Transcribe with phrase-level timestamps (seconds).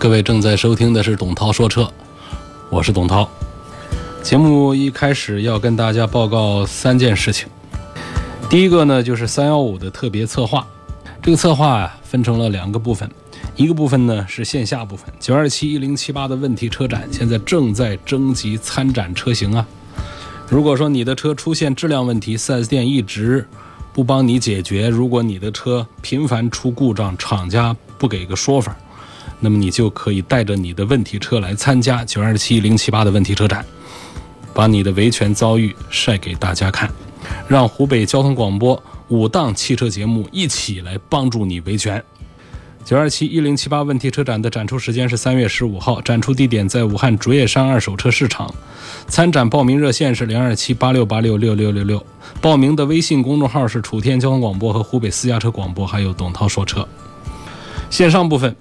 [0.00, 1.86] 各位正在收听的是董涛说车，
[2.70, 3.28] 我是董涛。
[4.22, 7.46] 节目一开始要跟大家报告三件事情。
[8.48, 10.66] 第一个呢，就是三幺五的特别策划。
[11.20, 13.10] 这个策划啊，分成了两个部分，
[13.56, 19.66] 一个部分呢是线下部分，九二七一零七八的问题车展现在正在征集参展车型啊。
[20.48, 23.46] 如果说你的车出现质量问题，4S 店一直
[23.92, 28.74] 不帮你解决；如果你的车频繁出故障，厂家不给个说法。
[29.40, 33.64] 那么你就可以带着你的问题车来参加九二七零七八的问题车展，
[34.52, 36.90] 把你的维权遭遇晒给大家看，
[37.48, 42.02] 让湖北交通广播五档汽车节目一起来帮助你维权。
[42.84, 48.52] 九二七一零七八问题车展的展出时间是三月十五号，展出地点在武汉竹叶山二手车市场，
[49.06, 52.04] 参展报名热线是零二七八六八六六六六六，
[52.40, 56.86] 报名的微信公众号是楚天交通广播和湖北私家车广播，还有董涛说车。
[57.88, 58.54] 线上部分。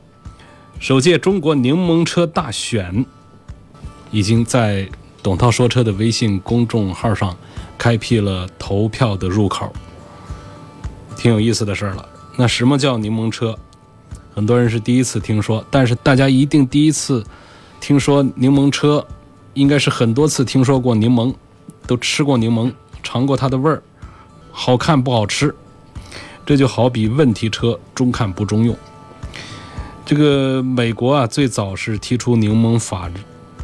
[0.80, 3.06] 首届中国柠檬车大选
[4.12, 4.88] 已经在
[5.22, 7.36] 董涛说车的微信公众号上
[7.78, 9.72] 开辟了投票的入口，
[11.18, 12.08] 挺有意思的事儿了。
[12.38, 13.58] 那什么叫柠檬车？
[14.34, 17.26] 很多人是第一次听说，但是大家一定第一次
[17.82, 19.06] 听说柠檬车，
[19.56, 21.36] 应该是很多次听说过柠檬，
[21.86, 22.72] 都吃过柠檬，
[23.04, 23.84] 尝过它的味儿，
[24.54, 25.54] 好看不好吃。
[26.46, 28.76] 这就好比问题车中看不中用。
[30.10, 33.08] 这个美国啊，最早是提出柠檬法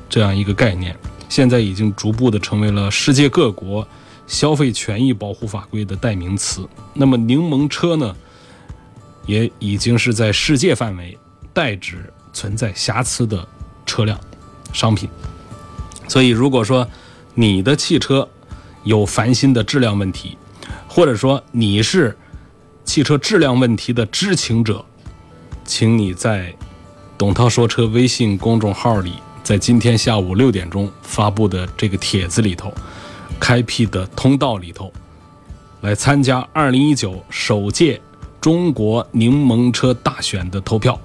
[0.08, 0.96] 这样一个概念，
[1.28, 3.88] 现在已经逐步的成为了世界各国
[4.28, 6.69] 消费权益保护法规的代名词。
[6.94, 8.16] 那么柠檬车呢，
[9.25, 11.18] 也已经是在世界范围
[11.52, 13.48] 代指存在瑕疵的
[13.84, 14.16] 车辆、
[14.72, 15.09] 商品。
[16.08, 16.88] 所以，如果说
[17.34, 18.30] 你的汽车
[18.84, 20.38] 有烦心的质量问题，
[20.88, 22.16] 或者说你是
[22.84, 24.86] 汽车质量问题的知情者，
[25.66, 26.53] 请你在
[27.18, 32.72] 董涛说车微信公众号里，在今天下午六点钟发布的这个帖子里头，
[33.40, 34.94] 开辟的通道里头，
[35.81, 38.00] 来参加二零一九首届
[38.40, 41.00] 中国柠檬车大选的投票。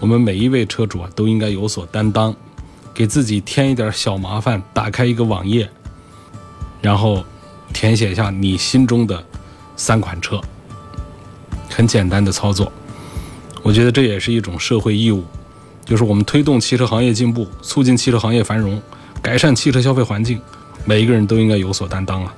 [0.00, 2.34] 我们每一位车主啊，都应该有所担当，
[2.92, 5.70] 给自己添一点小麻烦，打开一个网页，
[6.82, 7.24] 然后
[7.72, 9.24] 填写一下你心中的
[9.76, 10.40] 三款车，
[11.70, 12.70] 很简单的操作。
[13.66, 15.24] 我觉得这也是一种社会义务，
[15.84, 18.80] 就是我们推动汽车行业进步，促进汽车行业繁荣，
[19.20, 20.40] 改善汽车消费环境，
[20.84, 22.32] 每一个人都应该有所担当啊。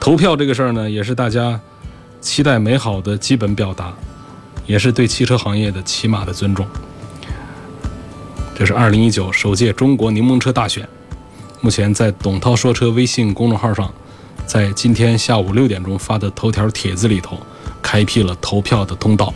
[0.00, 1.60] 投票这个事儿呢，也是大家
[2.20, 3.94] 期待美好的基本表达，
[4.66, 6.66] 也是对汽车行业的起码的尊重。
[8.56, 10.84] 这是二零一九首届中国柠檬车大选，
[11.60, 13.88] 目前在董涛说车微信公众号上，
[14.46, 17.38] 在今天下午六点钟发的头条帖子里头，
[17.80, 19.32] 开辟了投票的通道。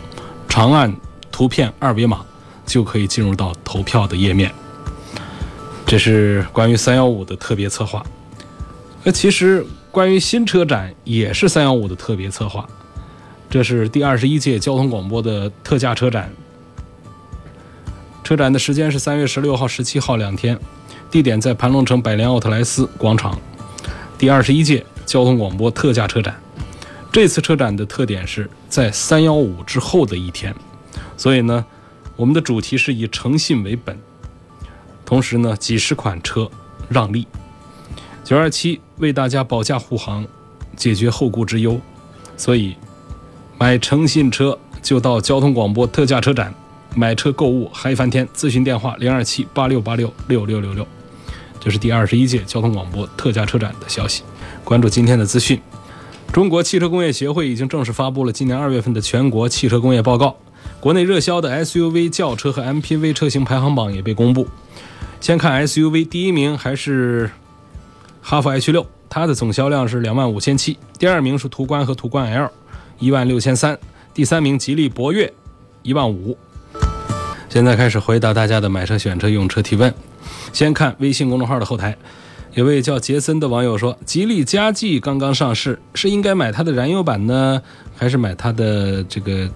[0.49, 0.93] 长按
[1.31, 2.25] 图片二维码，
[2.65, 4.51] 就可以进入到投票的页面。
[5.85, 8.05] 这是关于三幺五的特别策划。
[9.03, 12.67] 那其实关于新车展也是三幺五的特别策划。
[13.49, 16.31] 这是第二十一届交通广播的特价车展。
[18.23, 20.59] 车展的时间是三月十六号、十七号两天，
[21.09, 23.39] 地点在盘龙城百联奥特莱斯广场。
[24.17, 26.39] 第二十一届交通广播特价车展。
[27.11, 30.53] 这次车展的特点是在三幺五之后的一天，
[31.17, 31.65] 所以呢，
[32.15, 33.97] 我们的主题是以诚信为本，
[35.05, 36.49] 同时呢，几十款车
[36.87, 37.27] 让利，
[38.23, 40.25] 九二七为大家保驾护航，
[40.75, 41.81] 解决后顾之忧，
[42.37, 42.75] 所以
[43.57, 46.53] 买诚信车就到交通广播特价车展，
[46.95, 50.87] 买车购物嗨翻天，咨询电话零二七八六八六六六六六，
[51.59, 54.21] 这是第二十一届交通广播特价车展的消息，
[54.63, 55.59] 关注今天的资讯。
[56.31, 60.37] 中国汽车工业协会已经正式发布了今年二月份的全国汽车工业报告，
[60.79, 64.47] 国内热销的 SUV 轿车和 MPV 车型排行榜也被公布。
[65.19, 67.31] 先看 SUV，第一名还是
[68.21, 72.51] 哈弗 H 六，它的总销量是两万五千七；第二名是途观和途观 L，
[72.99, 73.75] 一万六千三；
[74.13, 75.33] 第三名吉利博越，
[75.81, 76.37] 一万五。
[77.49, 79.91] 现在开始回答大家的买车、选车、用车提问。
[80.53, 81.97] 先看微信公众号的后台。
[82.53, 87.61] 有位叫杰森的网友说：“吉利嘉际刚刚上市，是应该买它的燃油版呢，
[87.95, 89.47] 还是买它的这个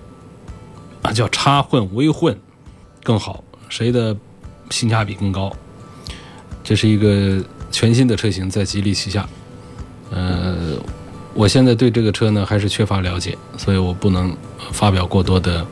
[1.02, 2.38] 啊叫插混微混
[3.04, 3.44] 更好？
[3.68, 4.16] 谁的
[4.70, 5.52] 性价比更高。
[6.64, 9.28] 这是一个全新的车型在吉利旗下，
[10.12, 10.78] 呃，
[11.34, 14.34] 我现在对这个车呢还是缺乏了解，所以我不能
[14.72, 15.66] 发表过多的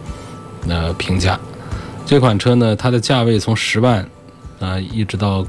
[0.67, 1.39] 呃评价。
[2.03, 4.05] 这款车呢，它的价位从十万
[4.59, 5.45] 啊一直到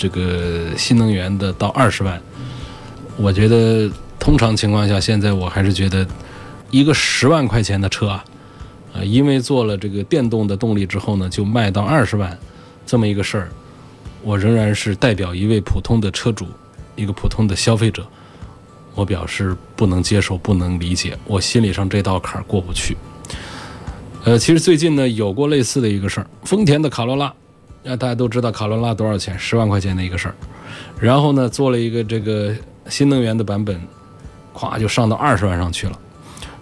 [0.00, 2.18] 这个新能源的到二十万，
[3.18, 3.86] 我觉得
[4.18, 6.06] 通常情况下，现在我还是觉得
[6.70, 8.24] 一个十万块钱的车啊，
[8.94, 12.38] 啊，因为做了这个电动的动力之后呢，就卖到二十万
[12.86, 13.50] 这么一个事儿。
[14.22, 16.46] 我仍然是代表一位普通的车主，
[16.96, 18.02] 一个普通的消费者，
[18.94, 22.96] 我表示不能接受，不能理解，我心理上这道坎儿过不去。
[24.24, 27.30] 呃，其实最近呢有过类似的一个事儿，丰田的卡罗拉，
[27.82, 30.34] 那大家都知道卡罗拉多少钱，十万块钱的一个事儿，
[30.98, 32.54] 然后呢做了一个这个
[32.88, 33.80] 新能源的版本，
[34.54, 35.98] 咵就上到二十万上去了，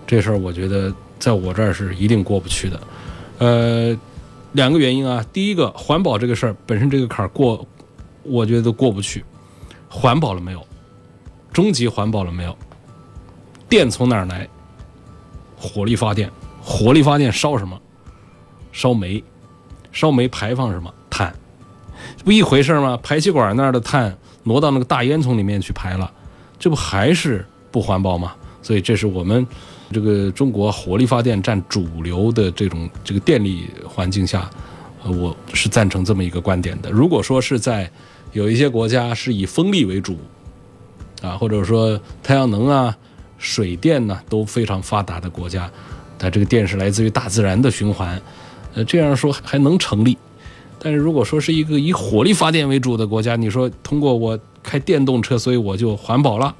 [0.07, 2.81] 这事儿我觉得在我这儿是一定过不去的，
[3.39, 3.99] 呃。
[4.53, 7.65] 两个原因啊，第一个环保这个事儿本身这个坎儿过，
[8.23, 9.23] 我觉得都过不去。
[9.91, 10.67] 环保了没有？
[11.53, 12.57] 终极环保了没有？
[13.69, 14.49] 电从哪儿来？
[15.55, 16.31] 火力发电，
[16.63, 17.79] 火力发电烧什么？
[18.73, 19.23] 烧煤，
[19.93, 20.93] 烧煤排放什么？
[22.29, 22.95] 不一回事吗？
[23.03, 26.13] 排气管那儿的碳挪到那个大烟囱里面去排了，
[26.59, 28.35] 这不还是不环保吗？
[28.61, 29.47] 所以这是我们。
[29.91, 34.51] 这个中国火力发电占主流的这种这个电力环境下，
[35.03, 36.91] 呃，我是赞成这么一个观点的。
[36.91, 37.91] 如果说是在
[38.33, 40.19] 有一些国家是以风力为主，
[41.23, 42.95] 啊，或者说太阳能啊、
[43.39, 45.71] 水电呢都非常发达的国家，
[46.19, 48.21] 它这个电是来自于大自然的循环，
[48.75, 50.19] 呃，这样说还能成立。
[50.81, 56.55] 但是如果说是一个以火力发电为主的国家，你说通过我开电动车，所以我就环保了，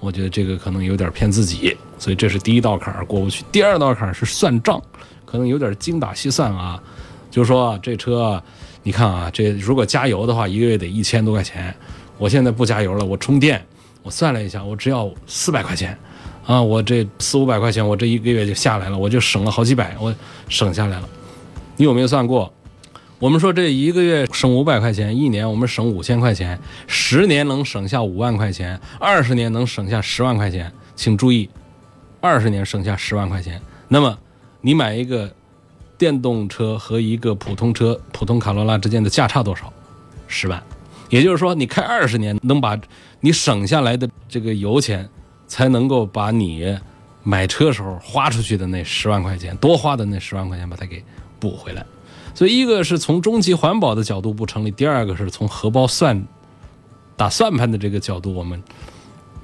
[0.00, 1.76] 我觉得这个可能有点骗自己。
[1.98, 4.80] 所以这是第一道坎儿过不去，第二道坎儿是算账，
[5.24, 6.82] 可能有点精打细算啊。
[7.30, 8.42] 就是说这车，
[8.82, 11.74] 你看啊，这如果加油的话，一个月得一千多块钱。
[12.16, 13.64] 我现在不加油了，我充电，
[14.02, 15.96] 我算了一下，我只要四百块钱，
[16.46, 20.14] 啊，我这四五百块钱，我这一个月就下来了，我就省了好几百，我
[20.48, 21.08] 省下来了。
[21.76, 22.52] 你有没有算过？
[23.18, 30.72] 我们说这一个月省五百块钱，一年我们省五千块钱，十年能省下五万块钱，二十年能省下十万块钱。
[30.94, 31.48] 请注意。
[32.20, 34.18] 二十年省下十万块钱，那么
[34.60, 35.32] 你买一个
[35.96, 39.72] 电动车和一个普通车、普通卡罗拉之间的价差多少？
[40.26, 40.60] 十万，
[41.10, 42.76] 也就是说你开二十年能把
[43.20, 45.08] 你省下来的这个油钱，
[45.46, 46.76] 才能够把你
[47.22, 51.00] 买车时候花出去的那十万块钱多花的那十万块钱把它给
[51.38, 51.86] 补回来。
[52.38, 56.24] 所以一个是从终极环保的角度不成立，第二个是从荷包算
[57.16, 58.62] 打算盘的这个角度，我们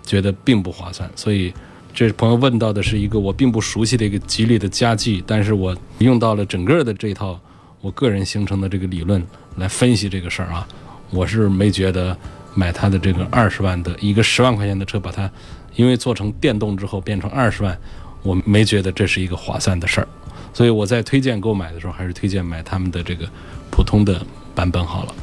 [0.05, 1.53] 觉得并不划算，所以。
[1.93, 7.39] 这朋友问到的是一个我并不熟悉的一个吉利的家具，但是我用到了整个的这套
[7.81, 9.25] 我个人形成的这个理论
[9.57, 10.67] 来分析这个事儿啊，
[11.11, 12.17] 我是没觉得
[12.53, 15.31] 买它的这个二十万的一个十万块钱的车，把它
[15.77, 17.79] 因为做成电动之后变成二十万，
[18.25, 20.09] 我没觉得这是一个划算的事儿，
[20.55, 23.29] 所以我在推荐购买的时候还是推荐买他们的这个
[23.71, 24.25] 普通的
[24.55, 25.15] 版本好了。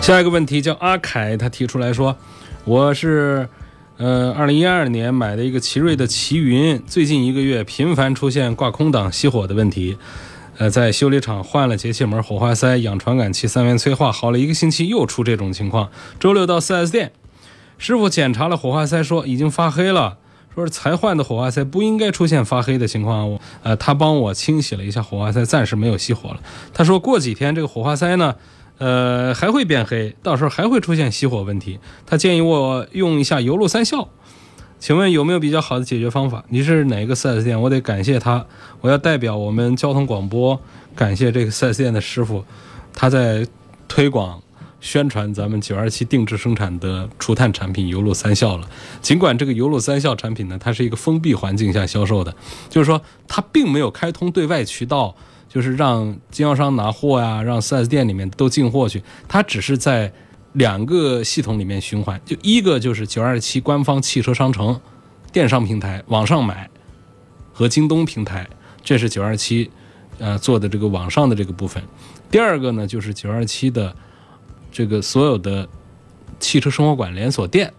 [0.00, 2.16] 下一个问题叫阿凯，他提出来说，
[2.64, 3.46] 我是。
[4.02, 9.98] 呃，二零一二年买的一个奇瑞的奇云，最近一个月频繁出现挂空挡熄火的问题。
[10.56, 15.90] 呃，在修理厂换了节气门、火花塞、氧传感器三元催化，好了一个星期又出这种情况。
[16.18, 17.12] 周六到 4S 店，
[17.76, 20.16] 师傅检查了火花塞，说已经发黑了，
[20.54, 23.30] 说是才换的火花塞不应该出现发黑的情况。
[23.30, 26.40] 我呃，他帮我清洗了一下火花塞，暂时没有熄火了。
[26.72, 28.34] 他说过几天这个火花塞呢。
[28.82, 31.78] 呃，还会变黑，到时候还会出现熄火问题。
[32.06, 34.08] 他建议我用一下油路三效，
[34.78, 36.42] 请问有没有比较好的解决方法？
[36.48, 37.60] 你是哪个 4S 店？
[37.60, 38.46] 我得感谢他，
[38.80, 40.58] 我要代表我们交通广播
[40.96, 42.42] 感谢这个 4S 店的师傅，
[42.94, 43.46] 他在
[43.86, 44.40] 推广
[44.80, 48.68] 宣传咱们九二七定制生产的除碳产品油路三效了。
[49.00, 52.34] 尽管这个油路三效产品呢，它是一个封闭环境下销售的，
[52.68, 55.14] 就是说它并没有开通对外渠道。
[55.52, 59.02] 就是让经销商拿货呀，让 4S 店里面都进货去。
[59.26, 60.12] 它只是在
[60.52, 64.80] 两个系统里面循环，就一个就是九二七官方汽车商城
[65.32, 66.70] 电商平台网上买，
[67.52, 68.48] 和京东平台，
[68.84, 69.68] 这是九二七
[70.18, 71.82] 呃做的这个网上的这个部分。
[72.30, 73.92] 第二个呢，就是九二七的
[74.70, 75.68] 这个所有的
[76.38, 77.72] 汽车生活馆连锁店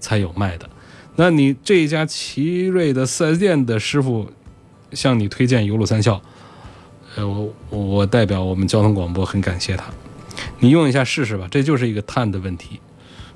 [0.00, 0.68] 才有卖的。
[1.16, 4.30] 那你这一家奇瑞的 4S 店的师傅
[4.92, 6.20] 向你推荐油路三效。
[7.16, 9.84] 呃，我我代表我们交通广播很感谢他，
[10.58, 12.80] 你用一下试试吧，这就是一个碳的问题，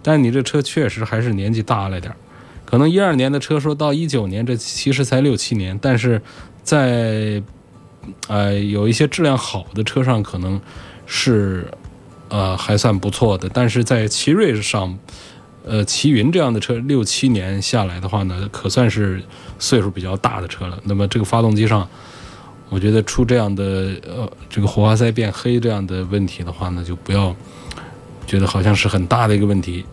[0.02, 2.12] 但你这车确实还是年纪大了点，
[2.64, 6.20] 可能一二年的车说到一九年，这其实才六七年，但是
[6.64, 7.40] 在
[8.26, 10.60] 呃有一些质量好的车上可能
[11.06, 11.72] 是
[12.28, 14.98] 呃还算不错的，但是在奇瑞上，
[15.64, 19.22] 呃奇云这样的车六七年下来的话呢，可算是
[19.58, 20.78] 岁数比较大的车了。
[20.84, 21.88] 那么这个发动机上，
[22.68, 23.64] 我觉得出这样的
[24.06, 27.34] 呃这个火花塞变黑这样的问题的话呢，就不要
[28.26, 29.84] 觉得好像是很大的一个问题，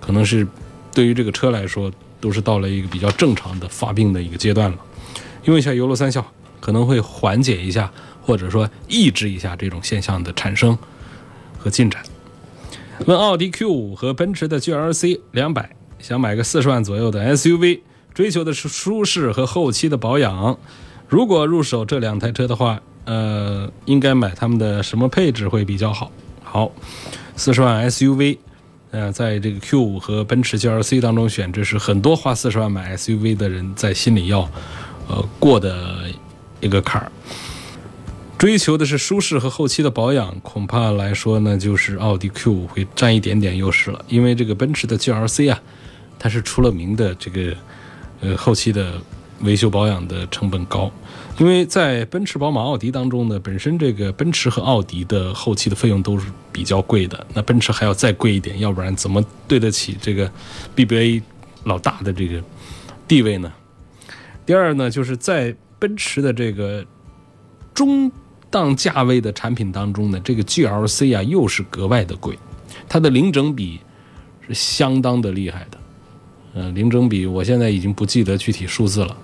[0.00, 0.46] 可能是
[0.92, 1.90] 对于这个车来说。
[2.20, 4.78] 都是到了一个比较正常的发病的一个阶段了，
[5.42, 6.24] 用一下油路三效
[6.58, 10.78] 可能会缓解一下，或者说抑制一下这种现象的产生
[11.64, 12.02] 和进展。
[13.06, 17.80] 问奥迪 Q 五和奔驰的 GLC 两百，想买个四十万左右的 SUV，
[18.12, 20.58] 追求的是舒适和后期的保养。
[21.08, 26.12] 如果入手这两台车的话，呃，应该买他们的什么配置会比较好？
[26.42, 26.70] 好，
[27.34, 28.36] 四十万 SUV。
[28.90, 34.48] 呃，在这个 Q 五和奔驰 GLC 当中选，这是很多花四十万买 SUV 的人在心里要，
[35.08, 36.04] 呃过的
[36.60, 37.10] 一个坎儿。
[38.36, 44.04] 追求的是舒适和后期的保养，恐怕来说呢，就是奥迪 Q 五会占一点点优势了。
[44.08, 45.60] 因为这个奔驰的 GLC 啊，
[46.18, 47.56] 它是出了名的这个，
[48.20, 49.00] 呃后期的
[49.40, 50.90] 维修保养的成本高。
[51.38, 60.30] 因为在奔驰、宝马、奥迪当中呢，本身这个奔驰和奥迪的后期的费用都是比较贵的，那奔驰还要再贵一点，要不然怎么对得起这个
[60.76, 61.22] BBA
[61.64, 62.42] 老大的这个
[63.08, 63.52] 地位呢？
[64.44, 66.84] 第二呢，就是在奔驰的这个
[67.72, 68.12] 中
[68.54, 72.38] 档价位的产品当中呢，这个 GLC 啊又是格外的贵，
[72.88, 73.80] 它的零整比
[74.46, 75.78] 是相当的厉害的，
[76.54, 79.16] 呃，零整比我现在已经不记得具体数字了。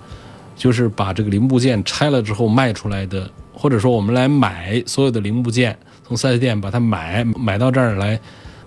[0.57, 8.19] 就是把这个零部件拆了之后卖出来的，或者说我们来买所有的零部件，从四 S 店把它买买到这儿来，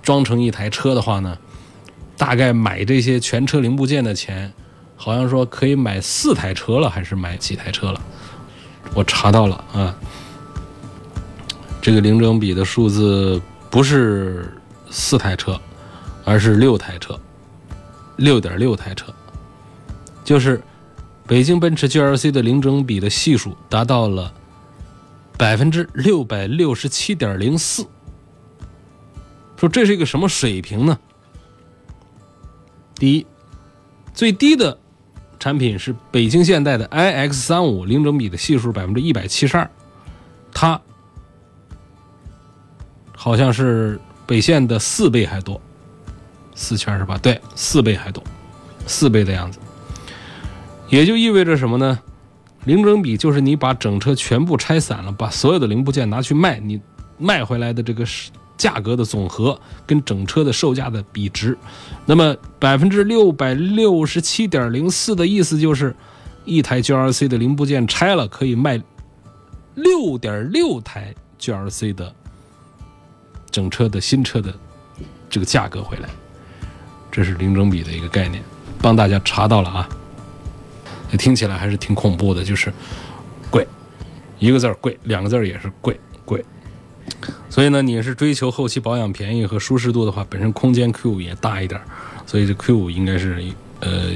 [0.02, 1.38] 装成一台车的话呢，
[2.16, 4.52] 大概买这些全车零部件的钱，
[4.96, 8.00] 好像说可以买四台车了，还是买几台车了？
[8.94, 9.94] 我查到了啊，
[11.84, 13.38] 这个零整比的数字
[13.68, 14.50] 不是
[14.88, 15.60] 四台车，
[16.24, 17.20] 而是六台车，
[18.16, 19.12] 六点六台车，
[20.24, 20.62] 就是。
[21.26, 24.30] 北京奔驰 GLC 的零整比的系数达到了
[25.38, 27.86] 百分之六百六十七点零四，
[29.56, 30.98] 说这是一个什么水平呢？
[32.96, 33.26] 第一，
[34.12, 34.78] 最低的
[35.40, 39.70] 产品是北京现代的 iX 三五，零整比的系数百分之一百七十二，
[40.52, 40.78] 它
[43.16, 45.60] 好像是北线的四倍还多，
[46.54, 47.18] 四圈是吧？
[47.18, 48.22] 对，四倍还多，
[48.86, 49.58] 四倍的样子。
[50.88, 51.98] 也就意味着什么呢？
[52.64, 56.80] 零整比就是你把整车全部拆散了，把所有的零部件拿去卖，你
[57.18, 58.04] 卖回来的这个
[58.56, 61.56] 价格的总和跟整车的售价的比值。
[62.06, 65.94] 那么百分之六百六十七点零四的意思就是，
[66.44, 68.80] 一台 GLC 的零部件拆了可以卖
[69.74, 72.14] 六点六台 GLC 的
[73.54, 74.52] 整车的新车的
[75.30, 76.08] 这个价格回来。
[77.12, 78.42] 这是零整比的一个概念，
[78.80, 79.88] 帮大家查到了啊。
[81.16, 82.72] 听起来还是挺恐怖的，就是
[83.48, 83.64] 贵，
[84.40, 86.44] 一个字儿贵，两个字儿也是贵贵。
[87.48, 91.80] 所以呢，你是追求后期保养便宜和舒适度的话，本身空间 Q 五也大一点，
[92.26, 93.44] 所以这 Q 五应该是
[93.78, 94.10] 呃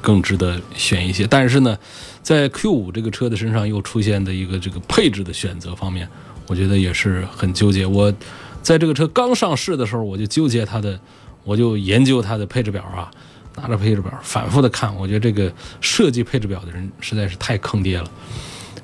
[0.00, 1.26] 更值得选一些。
[1.26, 1.76] 但是呢，
[2.22, 6.08] 在 Q 五这个车的身上又出现的一个这个配置的选择方面，
[6.50, 7.86] 我觉得也是很纠结。
[7.86, 8.12] 我
[8.60, 10.98] 在这个车刚上市的时候，我就纠结它的，
[11.44, 13.08] 我就研究它的配置表啊。
[13.56, 18.10] 拿着配置表反复的看，我觉得这个设计配置表的人实在是太坑爹了。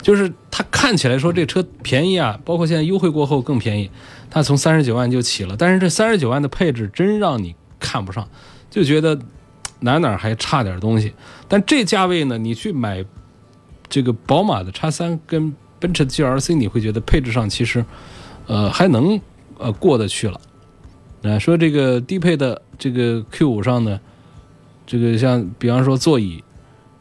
[0.02, 3.90] 就是他看起来说这车便宜啊，包括现在优惠过后更便宜，
[4.28, 5.56] 他从三十九万就起了。
[5.56, 8.28] 但是这三十九万的配置真让你看不上，
[8.68, 9.18] 就觉得
[9.80, 11.14] 哪哪还差点东西。
[11.48, 13.04] 但这价位呢，你去买
[13.88, 17.84] 这个宝马的叉三跟奔驰 GLC，你会觉得配置上其实
[18.46, 19.20] 呃还能
[19.58, 20.40] 呃过得去了。
[21.22, 24.00] 啊，说这个低配的这个 Q 五上呢。
[24.88, 26.40] 这个像，比方说座椅，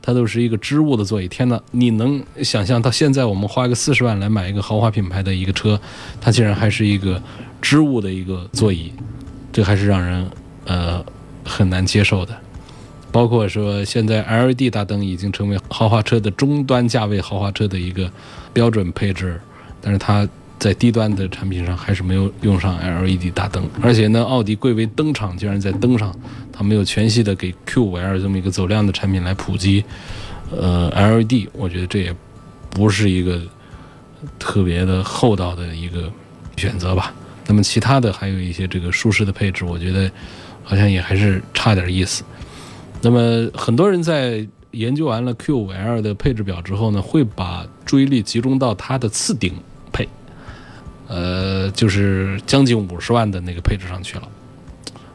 [0.01, 1.27] 它都是一个织物的座椅。
[1.27, 5.79] 天哪，你能想象到现在我们花个四十万来买一个豪华品牌的一个车，
[6.19, 7.21] 它竟然还是一个
[7.61, 8.91] 织物的一个座椅，
[9.53, 10.27] 这还是让人
[10.65, 11.05] 呃
[11.43, 12.35] 很难接受的。
[13.15, 18.11] 包括说现在 LED 大灯已经成为豪华车的中端价位豪华车的一个
[18.51, 19.39] 标准配置，
[19.79, 20.27] 但是它。
[20.57, 26.15] 在低端的产品上还是没有用上 LED 大灯，而且呢，奥迪贵为灯厂，竟然在灯上
[26.51, 29.83] 它没有全系的给 Q5L 这么一个走量的产品来普及，
[30.49, 32.15] 呃，LED，我觉得这也
[32.69, 33.41] 不是一个
[34.39, 36.09] 特别的厚道的一个
[36.55, 37.13] 选择吧。
[37.45, 40.09] 那么其他的还有一些这个舒适的配置，我觉得
[40.63, 42.23] 好像也还是差点意思。
[43.05, 49.53] 那么很多人在研究完了 Q5L 的配置表之后呢，会把注意力集中到它的次顶
[49.93, 50.09] 配，
[51.07, 54.27] 呃，就是将近五十万的那个配置上去了。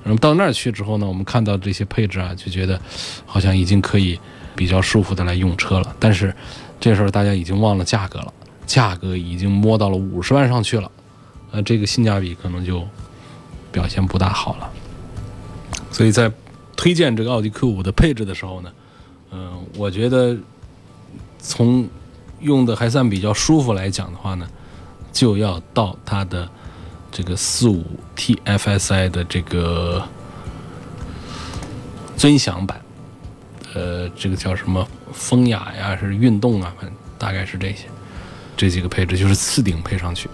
[0.05, 2.81] 那么到那儿去之后呢，我们看到这些配置啊，就觉得
[3.27, 4.17] 好像已经可以
[4.55, 5.97] 比较舒服的来用车了。
[5.99, 6.33] 但是
[6.79, 8.33] 这时候大家已经忘了价格了，
[8.67, 10.89] 价格已经摸到了五十万上去了，
[11.51, 12.87] 呃，这个性价比可能就
[13.73, 14.71] 表现不大好了。
[15.91, 16.31] 所以在
[16.81, 18.73] 推荐这个奥迪 Q 五的配置的时候呢，
[19.33, 20.35] 嗯、我觉得
[21.39, 21.87] 从
[22.41, 24.49] 用的还算比较舒服来讲的话呢，
[25.13, 26.49] 就要到它的
[27.13, 27.85] 这个四五
[28.17, 30.03] TFSI 的这个
[32.17, 32.81] 尊享版，
[33.75, 37.91] 呃，这个叫什么风雅呀，是运动啊，反大概是这些，
[38.57, 40.31] 这几个配置就是次顶配上去。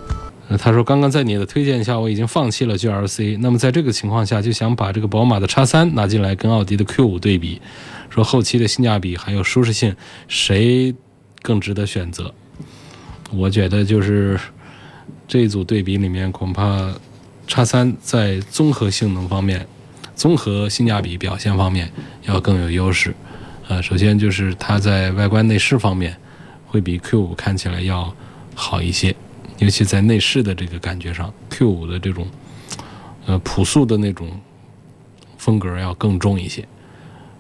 [0.60, 3.36] 他说：“刚刚在你的推荐下，我已经放弃了 GLC。
[3.40, 7.60] 那么在这个情况下，就想把这个宝马的 X 三拿进来跟奥迪的 Q 五对比，
[8.10, 9.96] 说后期的性价比还有舒适性，
[10.28, 10.94] 谁
[11.42, 12.32] 更值得选择？
[13.32, 14.38] 我觉得就是
[15.26, 16.92] 这一组对比里面，恐怕
[17.48, 19.66] X 三在综合性能方面、
[20.14, 21.90] 综合性价比表现方面
[22.22, 23.12] 要更有优势。
[23.66, 26.16] 呃，首先就是它在外观内饰方面
[26.66, 28.14] 会比 Q 五看起来要
[28.54, 29.12] 好一些。”
[29.58, 32.28] 尤其在内饰的这个感觉上，Q 五的这种
[33.26, 34.40] 呃朴素的那种
[35.38, 36.66] 风格要更重一些，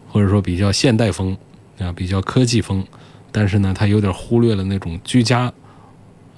[0.08, 1.36] 或者说比较现代风
[1.78, 2.84] 啊，比较科技风，
[3.30, 5.52] 但是呢，它有点忽略了那种居家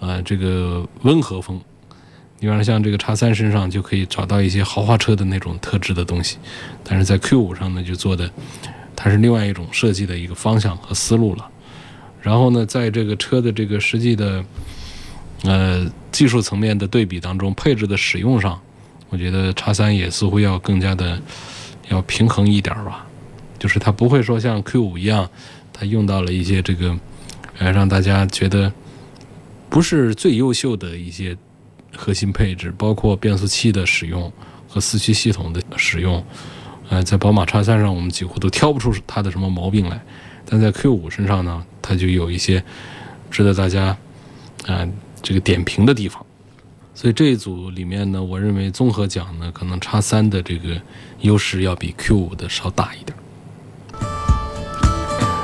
[0.01, 1.61] 呃这个温和风。
[2.41, 6.39] 你比方像这个叉三身上就可以找到一些豪华车的那种特质的东西，
[6.85, 8.31] 但是在 Q 五上呢，就做的
[8.95, 11.49] 它是另外一种设计的一个方向和思路了。
[12.21, 14.45] 然后呢，在这个车的这个实际的
[15.45, 18.61] 呃，技术层面的对比当中，配置的使用上，
[19.09, 21.21] 我觉得叉三也似乎要更加的
[21.91, 23.07] 要平衡一点吧。
[23.57, 25.31] 就是它不会说像 Q 五一样，
[25.73, 26.99] 它用到了一些这个
[27.59, 28.73] 呃让大家觉得
[29.71, 31.37] 不是最优秀的一些
[31.97, 34.33] 核心配置，包括变速器的使用
[34.69, 36.25] 和四驱系统的使用。
[36.89, 40.01] 呃，在宝马叉三上，我们几乎都挑不出它的什么毛病来，
[40.45, 42.65] 但在 Q 五身上呢，它就有一些
[43.31, 43.97] 值得大家啊。
[44.67, 44.89] 呃
[45.23, 46.25] 这个点评的地方，
[46.95, 50.81] 所以这一组里面呢，我认为综合讲呢，可能叉三的这个
[51.21, 53.17] 优势要比 Q 五的稍大一点。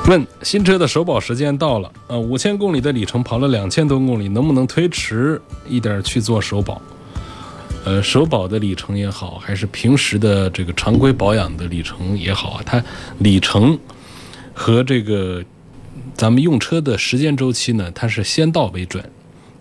[0.06, 6.80] 问新车的首保时间到了，呃，五千公里的里程跑了两千多公里，能不能推迟一点去做首保？
[7.86, 12.82] 呃，首保的里程也好，还是平时的这个常规保养的里程也好啊，它
[13.18, 13.78] 里程
[14.52, 15.42] 和这个
[16.14, 19.02] 咱们用车的时间周期呢，它是先到为准。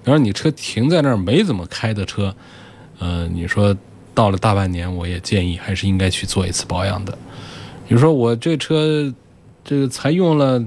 [0.04, 2.36] 然后你车停在那儿没怎么开的车，
[3.00, 3.76] 呃，你说
[4.14, 7.18] 到了大半年，我也建议还是应该去做一次保养的。
[7.88, 9.14] 比如说我这车
[9.64, 10.64] 这才用了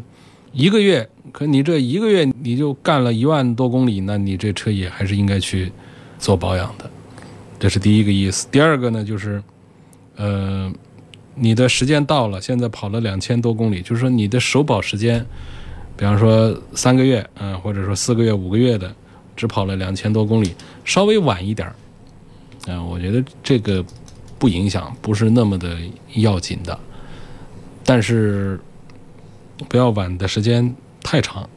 [0.52, 5.70] 一个月，可你这一个月你就干了一万多公里，那你这车也还是应该去
[6.18, 6.90] 做保养的。
[7.58, 8.48] 这是第一个意思。
[8.50, 9.42] 第二个呢，就是
[10.16, 10.72] 呃，
[11.34, 15.24] 你的时间到了，现在跑了两千多公里，就是说你的首保时间，
[15.96, 18.94] 比方说三个月，嗯、或者说四个月、五个月的。
[19.36, 21.76] 只跑了两千多公里，稍微晚一点儿，
[22.66, 23.84] 嗯、我觉得这个
[24.38, 25.76] 不影响，不是那么的
[26.14, 26.76] 要紧的。
[27.84, 28.58] 但是
[29.68, 31.48] 不要晚的时间太长，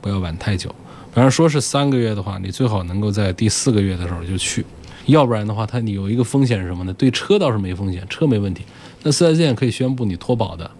[0.00, 0.74] 不要晚太久。
[1.12, 4.64] 比方说是三个月的话，你最好能够在第四个月的时候就去，
[5.06, 6.92] 要不然的话，它你有一个风险是什么呢？
[6.94, 8.64] 对车倒是没风险，车没问题。
[9.02, 10.70] 那四 S 店可以宣布你脱保的，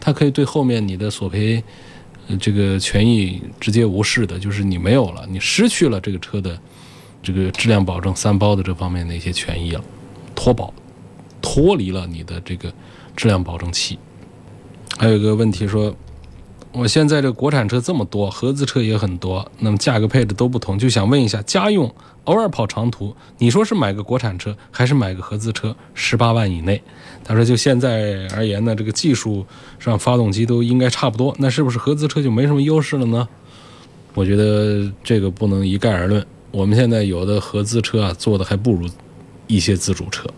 [0.00, 1.62] 它可以对后面你的索赔。
[2.36, 6.58] 这个权益直接无视的，就是你没有了，你失去了这个车的
[7.22, 9.82] 这个质量保证三包的这方面的一些权益了，
[10.34, 10.72] 脱保，
[11.40, 12.72] 脱离了你的这个
[13.16, 13.98] 质量保证期。
[14.98, 15.94] 还有一个问题说，
[16.72, 21.92] 我现在这国产车这么多，合资车也很多，那么价格配置都不同，就想问一下，家用
[22.24, 25.74] 偶尔跑长途，你说是买个国产车还是买个合资车？
[25.94, 26.80] 十八万以内？
[27.24, 29.44] 他说就现在而言呢，这个技术
[29.78, 33.26] 上发动机都应该差不多，那是不是合资车就没什么优势了呢？
[34.14, 36.24] 我觉得这个不能一概而论。
[36.50, 38.88] 我们现在有的合资车啊，做的还不如
[39.46, 40.28] 一些自主车，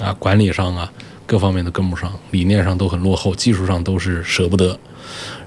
[0.00, 0.92] 啊，管理上啊，
[1.26, 4.78] 各方面都跟不上，理念上都很落后，技术上都是舍不得。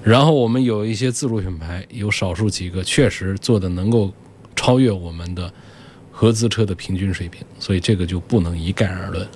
[0.06, 4.12] 然后我们有一些自主品牌，有少数几个确实做的能够
[4.54, 5.52] 超越我们的
[6.12, 9.26] 合资车的平均水平，所以这个就不能一概而论。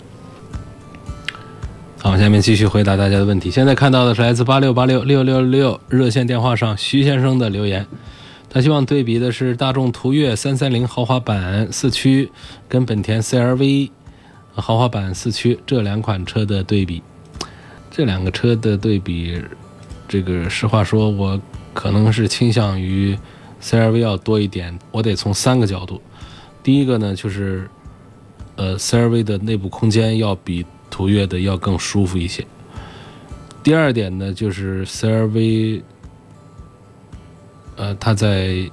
[1.98, 3.50] 好，下面继续回答大家的问题。
[3.50, 7.84] 现在看到的是来自八六八六六六六热线电话上徐先生的留言，
[8.48, 12.30] 他希望对比的是大众途岳三三零豪华版四驱
[12.68, 13.90] 跟本田 CR-V
[14.52, 17.02] 豪华版四驱这两款车的对比。
[17.90, 19.42] 这两个车的对比，
[20.10, 21.40] 这个实话说，我
[21.72, 23.16] 可能是倾向于
[23.62, 26.02] CRV 要多一点，我得从三个角度。
[26.64, 27.70] 第一个呢，就是
[28.56, 32.44] 呃，CRV 的内部空间要比途岳的要更舒服一些。
[33.62, 35.80] 第二点呢，就是 CRV，
[37.76, 38.68] 呃，它在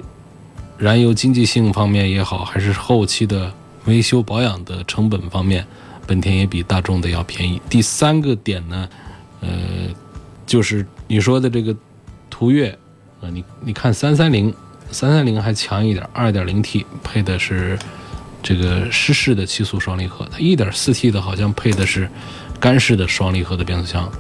[0.76, 3.54] 燃油经济性方面也好，还是后期的
[3.86, 5.64] 维修保养的成本方面，
[6.08, 7.62] 本田也比大众的要便宜。
[7.70, 8.90] 第三个点呢，
[9.42, 9.50] 呃，
[10.48, 11.76] 就是你说的这个
[12.30, 12.70] 途岳，
[13.22, 14.54] 啊，你你看三三零，
[14.92, 17.80] 三三零还强一点，二点零 T 配的是
[18.44, 22.10] 这个湿式的七速双离合，它一点四 T 的好像配的是
[22.60, 24.12] 干式的双离合的变速箱。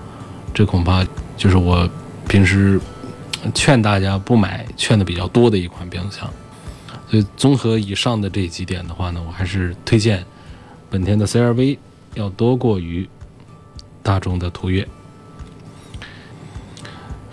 [0.53, 1.87] 这恐怕就是我
[2.27, 2.79] 平时
[3.53, 6.33] 劝大家不买、劝的比较多的一款变速箱。
[7.09, 10.25] 所以综合以上的这几点的话呢，我还是推荐
[10.89, 11.77] 本田的 CRV
[12.15, 13.07] 要多过于
[14.01, 14.87] 大众的途岳。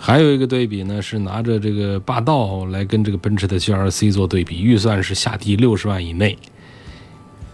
[0.05, 6.37] 还有一个对比呢，是拿着这个霸道来跟这个奔驰的 GLC 做对比，预算是下低六十万以内。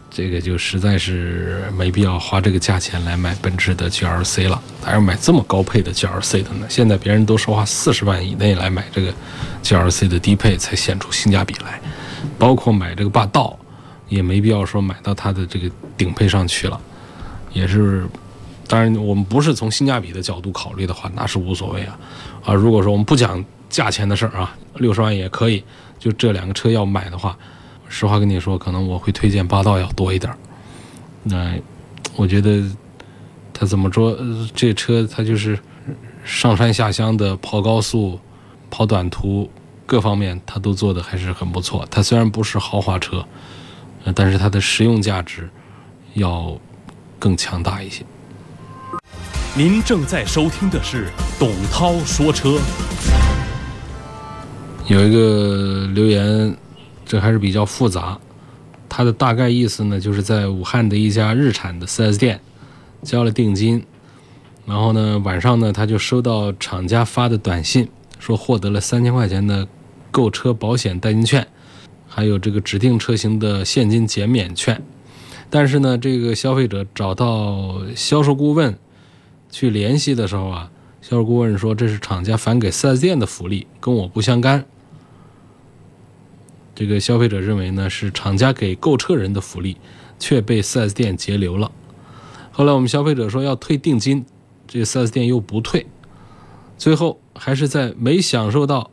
[0.09, 6.67] 这个就实在是没必要花这个价钱来买奔驰的 GLC 了，还要买这么高配的 GLC 的呢？
[6.67, 9.13] 现在别人都说花四十万以内来买这个
[9.63, 11.79] GLC 的低配才显出性价比来，
[12.37, 13.57] 包括买这个霸道，
[14.09, 16.77] 也没必要说买到它的这个顶配上去了，
[17.53, 18.05] 也是。
[18.71, 21.99] 当然，我们不是从性价比的角度考虑的话，那是无所谓啊。
[22.45, 25.61] 啊，如果说我们不讲价钱的事儿啊，六十万也可以，
[25.99, 27.37] 就这两个车要买的话。
[27.89, 30.33] 实话跟你说，可能我会推荐霸道要多一点
[31.23, 31.53] 那
[32.15, 32.63] 我觉得
[33.51, 34.17] 它怎么说，
[34.55, 35.59] 这车它就是
[36.23, 38.17] 上山下乡的，跑高速、
[38.69, 39.49] 跑短途，
[39.85, 41.85] 各方面它都做的还是很不错。
[41.91, 43.25] 它虽然不是豪华车，
[44.15, 45.49] 但是它的实用价值
[46.13, 46.57] 要
[47.19, 48.05] 更强大一些。
[49.53, 52.57] 您正在收听的是董涛说车。
[54.87, 56.55] 有一个留言。
[57.03, 58.17] 这还是比较复杂，
[58.87, 62.39] 他的大概意思呢，就是在武汉的一家日产的 4S 店
[63.03, 63.83] 交了定金，
[64.65, 69.67] 然后呢晚上呢他就收到厂家发的短信，说获得了三千块钱的
[70.09, 71.45] 购车保险代金券，
[72.07, 74.81] 还有这个指定车型的现金减免券，
[75.49, 78.73] 但是呢这个消费者找到销售顾问
[79.51, 84.65] 去联系的时候啊，销售顾问说这是厂家返给 4S 店的福利，跟我不相干。
[86.73, 89.77] 这个消费者认为呢是厂家给购车人的福利，
[90.17, 91.71] 却被 4S 店截留了。
[92.51, 94.25] 后来我们消费者说要退定金，
[94.67, 95.85] 这个 4S 店又不退，
[96.77, 98.89] 最后还是在没享受到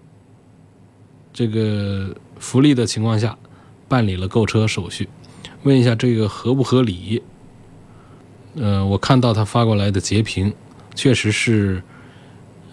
[1.32, 3.38] 这个福利的情况下
[3.86, 5.08] 办理了购车手续。
[5.62, 7.22] 问一下这个合不合理？
[8.56, 10.52] 呃，我看到他发过来的截屏，
[10.94, 11.82] 确实是，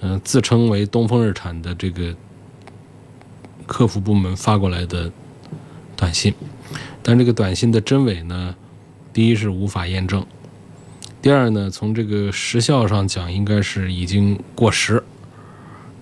[0.02, 2.16] 嗯，自称为东风日产的这个。
[3.68, 5.12] 客服部门发过来的
[5.96, 6.32] 短信，
[7.02, 8.56] 但这个短信的真伪呢？
[9.12, 10.24] 第一是无法验证，
[11.20, 15.04] 第二呢，从这个时效上讲，应该是已经过时。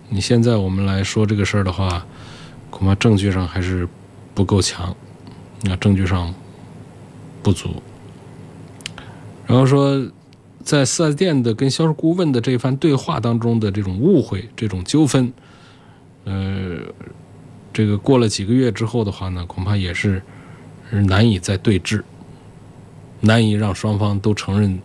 [0.10, 2.06] 你现在我们来说这个事儿的话，
[2.70, 3.88] 恐怕证据上还是
[4.34, 4.94] 不够强，
[5.62, 6.36] 那证据上
[7.42, 7.82] 不足。
[9.46, 10.06] 然后说，
[10.64, 15.34] 在四 S 店的跟销售顾问的这番对话当中的这种误会、这种纠纷，
[16.26, 16.80] 呃。
[17.76, 20.22] 这个过了几个月之后的话呢，恐怕也是
[20.92, 22.04] 难以再对峙，
[23.22, 24.80] 难以让双方都承认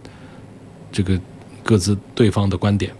[0.91, 1.21] 这个
[1.63, 2.91] 各自对方的观点。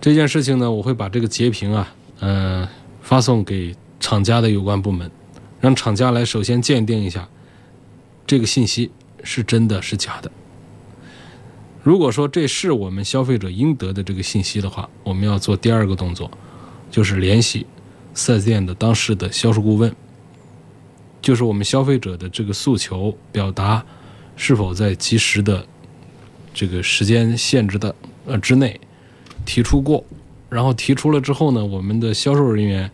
[0.00, 2.66] 这件事情呢，我会把这个截屏啊，呃，
[3.02, 5.10] 发送给厂家的有关部门，
[5.60, 7.28] 让厂家来首先鉴定一下
[8.26, 8.90] 这个信息
[9.22, 10.30] 是真的是假的。
[11.88, 16.30] 如果说这是我们消费者应得的这个信息的话，我们要做第二个动作，
[16.90, 17.66] 就是联系。
[18.12, 19.90] 四 S 店的当时的销售顾问，
[21.22, 23.82] 就是我们消费者的这个诉求表达
[24.36, 25.66] 是否在及时的
[26.52, 27.94] 这个时间限制的
[28.26, 28.78] 呃之内
[29.46, 30.04] 提出过，
[30.50, 32.90] 然后提出了之后呢，我们的销售人员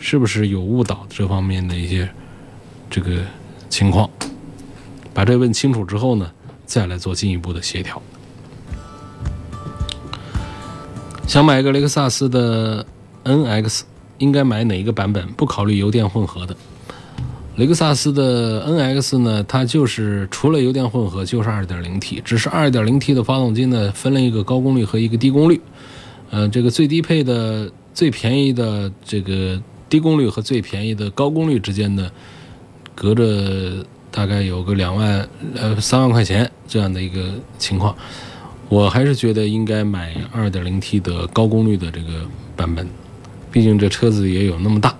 [0.00, 2.08] 是不是有误导这方面的一些
[2.88, 3.20] 这个
[3.68, 4.08] 情况？
[5.12, 6.30] 把这问清楚之后呢，
[6.64, 8.00] 再来做进一步的协调。
[11.28, 12.84] 想买一个雷克萨斯的
[13.22, 13.82] NX。
[14.16, 15.24] 应该买哪一个版本？
[15.34, 16.56] 不考虑油电混合的。
[17.54, 19.44] 雷克萨斯的 NX 呢？
[19.46, 25.60] 它就是除了油电混合就是 2.0T，只是 2.0T 的发动机呢分了一个高功率和一个低功率。
[26.30, 32.10] 呃，这个最低配的最便宜的这个低功率和最便宜的高功率之间呢，
[32.96, 37.20] 隔着大概有个两万呃三万块钱这样的一个
[37.56, 37.94] 情况。
[38.68, 42.86] 我还是觉得应该买 2.0T 的高功率的这个版本。
[43.50, 44.94] 毕竟这车子也有那么大，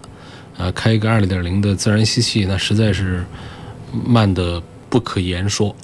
[0.56, 3.24] 啊，开一个二点零的自然吸气，那实在是
[3.92, 5.76] 慢的不可言说。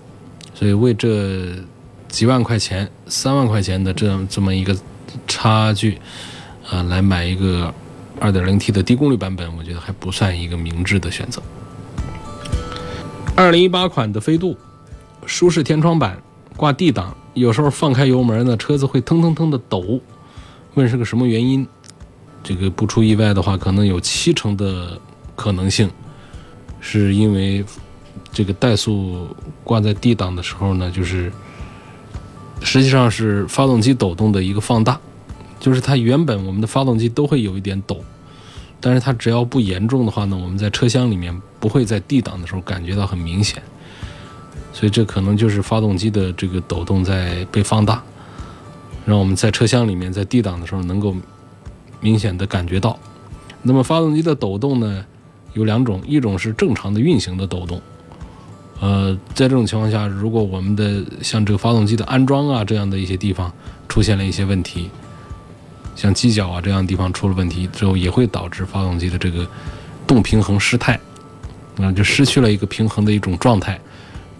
[0.55, 1.47] 所以为这
[2.09, 4.75] 几万块钱、三万块钱的这样这么一个
[5.29, 5.99] 差距，
[6.71, 7.73] 啊，来买一个
[8.19, 11.43] 二点零 T 的低功率版本，我觉得还不算一个明智的选择。
[13.37, 14.57] 二零一八款的飞度，
[15.27, 16.17] 舒适天窗版，
[16.57, 20.01] 挂 D 档，有时候放开油门呢，车子会腾腾腾的抖。
[20.75, 21.67] 问是个什么原因？
[22.43, 25.01] 这个不出意外的话，可能有七成的
[25.35, 25.91] 可能性，
[26.79, 27.65] 是因为
[28.33, 29.27] 这个怠速
[29.63, 31.33] 挂在 D 档的时候呢，就是
[32.61, 35.01] 实际上是发动机抖动的一个放大，
[35.59, 38.05] 就是它原本我们的发动机都会有一点抖，
[38.79, 43.63] 但是它只要不严重的话呢，我们在车厢里面不会在 D 档的时候感觉到很明显，
[44.75, 48.03] 所以这可能就是发动机的这个抖动在被放大。
[49.07, 51.15] 让我们在车厢里面在 D 档的时候能够
[52.01, 52.99] 明显的感觉到。
[53.63, 55.05] 那么发动机的抖动呢，
[55.53, 57.81] 有两种，一种是正常的运行的抖动。
[58.81, 63.51] 呃，在这种情况下，如果我们的像这个发动机的安装啊这样的一些地方
[63.89, 64.91] 出现了一些问题，
[65.95, 69.47] 像犄角啊这样的地方出了问题之后，也会导致发动机的这个
[70.07, 70.99] 动平衡失态，
[71.79, 73.79] 啊，就失去了一个平衡的一种状态，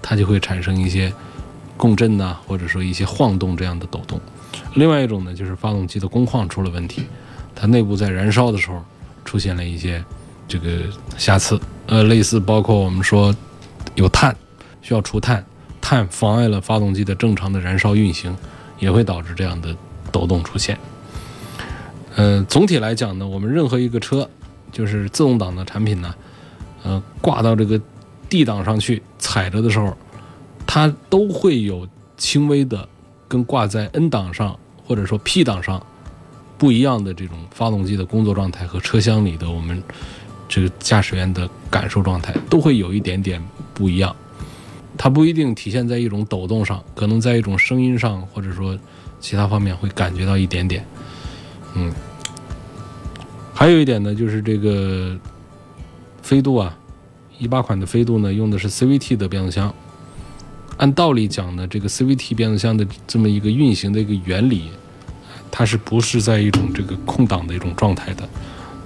[0.07, 1.11] 它就会产生一些
[1.79, 4.21] 共振呐，或者说一些晃动这样的抖动。
[4.75, 7.07] 另外一种呢，就是发动机的工况出了问题，
[7.55, 8.85] 它内部在燃烧的时候
[9.25, 10.05] 出现了一些
[10.47, 10.83] 这个
[11.17, 13.35] 瑕疵，呃，类似包括我们说
[13.95, 14.37] 有碳
[14.83, 15.43] 需要除碳，
[15.81, 18.37] 碳妨碍了发动机的正常的燃烧运行，
[18.79, 19.75] 也会导致这样的
[20.13, 20.79] 抖动出现。
[22.15, 24.29] 呃，总体来讲呢，我们任何一个车
[24.71, 26.15] 就是自动挡的产品呢，
[26.83, 27.81] 呃，挂到这个
[28.29, 29.97] D 档上去踩着的时候，
[30.67, 32.89] 它都会有轻微的
[33.29, 34.59] 跟挂在 N 档上。
[34.87, 35.83] 或者说 P 档上
[36.59, 39.83] 不一样的这种发动机的工作状态和车厢里的我们
[40.47, 44.15] 这个驾驶员的感受状态都会有一点点不一样，
[44.99, 48.79] 它不一定体现在一种抖动上，可能在一种声音上或者说
[49.21, 50.87] 其他方面会感觉到一点点。
[51.75, 51.91] 嗯，
[53.55, 55.19] 还有一点呢，就是这个
[56.21, 56.77] 飞度啊，
[57.39, 59.75] 一八款的飞度呢用的是 CVT 的变速箱。
[60.77, 64.71] 按道理讲呢，这个 CVT 变速箱的这么一个运行的一个原理，
[65.51, 68.29] 它是不是在一种这个空档的一种状态的？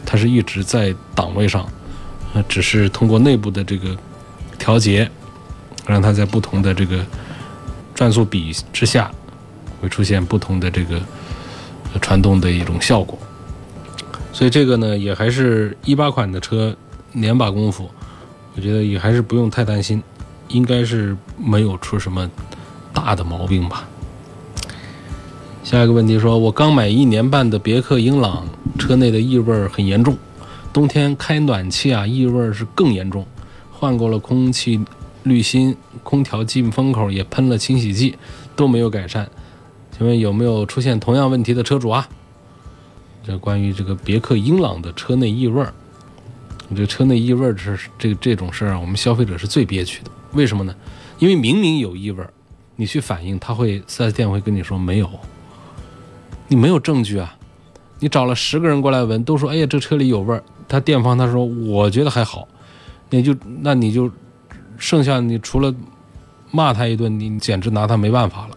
[0.05, 1.67] 它是一直在档位上，
[2.35, 3.97] 呃，只是通过内部的这个
[4.59, 5.11] 调节，
[5.87, 7.05] 让它在不同的这个
[7.95, 9.11] 转速比之下，
[9.81, 11.01] 会出现不同的这个
[12.01, 13.19] 传动的一种效果。
[14.33, 16.77] 所以这个呢，也还是一八款的车
[17.13, 17.91] 年把功夫，
[18.55, 20.03] 我觉得也还是不用太担心。
[20.49, 22.31] 应该是没有出什么
[22.95, 23.87] 大的毛病吧。
[25.63, 30.17] 下一个问题说，我刚买一年半的别克英朗，车内的异味很严重，
[30.73, 33.27] 冬天开暖气啊，异味是更严重。
[33.71, 34.81] 换过了空气
[35.23, 38.17] 滤芯，空调进风口也喷了清洗剂，
[38.57, 39.29] 都没有改善。
[39.95, 42.09] 请问有没有出现同样问题的车主啊？
[43.23, 45.63] 这关于这个别克英朗的车内异味，
[46.77, 50.11] 这车内异味这这这种事儿啊，我们消费者是最憋屈的。
[50.33, 50.75] 为什么呢？
[51.19, 52.25] 因为明明有异味，
[52.77, 55.09] 你去反映，他会四 S 店会跟你说没有，
[56.47, 57.35] 你没有证据啊。
[58.01, 60.43] 你找了十个人过来闻，都说哎呀这车里有味儿。
[60.69, 62.47] 他店方他说我觉得还好，
[63.11, 64.11] 你就那你就
[64.77, 65.75] 剩下你除了
[66.51, 68.57] 骂他一顿，你简直拿他没办法了。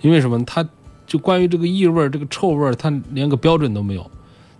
[0.00, 0.42] 因为什么？
[0.44, 0.66] 他
[1.06, 4.10] 就关于这个异味、这个臭味，他连个标准都没有。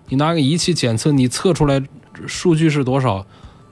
[0.08, 1.80] 你拿个仪器检测，你测出来
[2.26, 3.24] 数据是多少？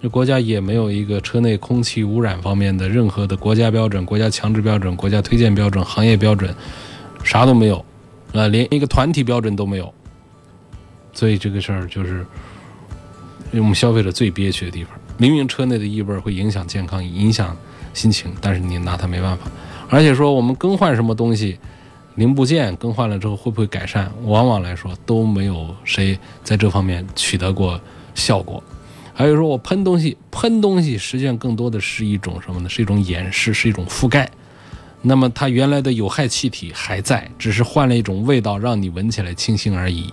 [0.03, 6.55] 这国家也没有一个车内空气污染方面的任何的国家标准、国家强制标准、国家推荐标准、行业标准，
[7.25, 7.83] 啥都没有，
[8.35, 9.93] 啊，连一个团体标准都没有。
[11.15, 12.25] 所以这个事儿就是
[13.53, 14.93] 我们消费者最憋屈的地方。
[15.17, 17.57] 明明车内的异味会影响健康、影响
[17.95, 19.51] 心情，但是你拿它没办法。
[19.89, 21.59] 而且说我们更换什么东西，
[22.17, 24.13] 零部件更换了之后会不会改善？
[24.25, 27.81] 往往来说都没有谁在这方面取得过
[28.16, 28.61] 效果。
[29.14, 32.68] 还有说，我喷东西，喷东西实际上更多的是一种什么呢？
[32.68, 34.29] 是一种掩饰，是一种覆盖。
[35.02, 40.12] 那么它原来的有害气体还在，只是换了一种味道，让你闻起来清新而已。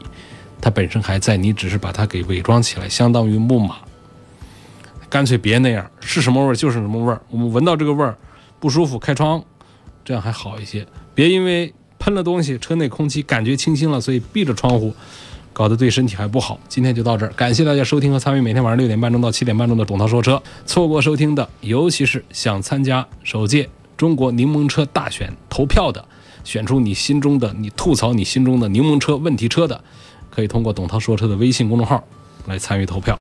[0.61, 3.77] 它本身还在，你只是把它给伪装起来，相当于木马。
[5.09, 7.21] 干脆别那样，是什么味儿就是什么味儿。
[7.29, 8.15] 我们闻到这个味儿
[8.59, 9.43] 不舒服，开窗，
[10.05, 10.87] 这样还好一些。
[11.13, 14.95] 别因为喷了东西，车内空气感觉清新了，所以闭着窗户。
[15.53, 16.59] 搞得对身体还不好。
[16.67, 20.41] 今天就到这儿，感谢大家收听和参与每天晚上六点半钟到七点半钟的董涛说车。
[20.65, 26.03] 错过收听的，尤其是想参加首届中国柠檬车大选投票的，
[26.43, 29.81] 选出你心中的、你吐槽你心中的柠檬车问题车的，
[30.29, 32.03] 可以通过董涛说车的微信公众号
[32.47, 33.11] 来参与投票。